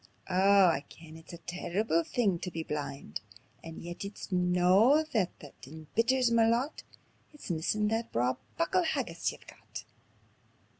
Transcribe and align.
Oh 0.31 0.65
I 0.65 0.83
ken 0.89 1.15
it's 1.15 1.31
a 1.31 1.37
terrible 1.37 2.03
thing 2.03 2.39
tae 2.39 2.49
be 2.49 2.63
blind; 2.63 3.21
And 3.63 3.83
yet 3.83 4.03
it's 4.03 4.31
no 4.31 5.03
that 5.13 5.37
that 5.41 5.53
embitters 5.67 6.31
ma 6.31 6.47
lot 6.47 6.81
It's 7.33 7.51
missin' 7.51 7.87
that 7.89 8.11
braw 8.11 8.37
muckle 8.57 8.81
haggis 8.81 9.31
ye've 9.31 9.45
got." 9.45 9.85